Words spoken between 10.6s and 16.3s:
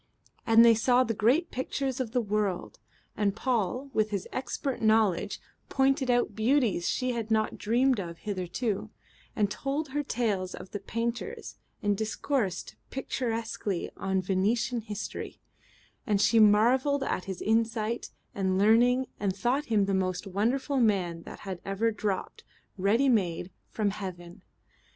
the painters and discoursed picturesquely on Venetian history, and